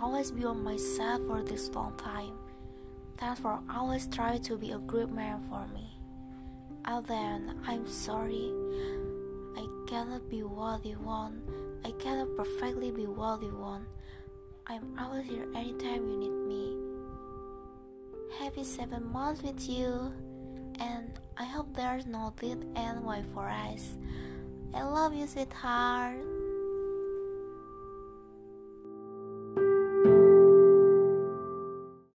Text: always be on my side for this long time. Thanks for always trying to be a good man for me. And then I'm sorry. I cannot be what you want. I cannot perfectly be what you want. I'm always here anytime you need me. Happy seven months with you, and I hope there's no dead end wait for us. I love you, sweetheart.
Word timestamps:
always 0.00 0.30
be 0.30 0.44
on 0.44 0.62
my 0.62 0.76
side 0.76 1.20
for 1.26 1.42
this 1.42 1.68
long 1.70 1.96
time. 1.96 2.32
Thanks 3.18 3.40
for 3.40 3.60
always 3.70 4.06
trying 4.06 4.42
to 4.42 4.56
be 4.56 4.72
a 4.72 4.78
good 4.78 5.10
man 5.10 5.42
for 5.48 5.66
me. 5.74 5.98
And 6.84 7.04
then 7.06 7.60
I'm 7.66 7.86
sorry. 7.86 8.52
I 9.56 9.66
cannot 9.86 10.28
be 10.28 10.42
what 10.42 10.84
you 10.84 10.98
want. 10.98 11.42
I 11.84 11.92
cannot 11.92 12.36
perfectly 12.36 12.90
be 12.90 13.06
what 13.06 13.42
you 13.42 13.56
want. 13.56 13.84
I'm 14.66 14.98
always 14.98 15.26
here 15.26 15.46
anytime 15.54 16.08
you 16.08 16.16
need 16.18 16.32
me. 16.46 16.76
Happy 18.38 18.64
seven 18.64 19.10
months 19.12 19.42
with 19.42 19.68
you, 19.68 20.12
and 20.80 21.18
I 21.36 21.44
hope 21.44 21.74
there's 21.74 22.06
no 22.06 22.34
dead 22.40 22.66
end 22.74 23.04
wait 23.04 23.24
for 23.32 23.48
us. 23.48 23.96
I 24.74 24.82
love 24.82 25.14
you, 25.14 25.26
sweetheart. 25.26 26.45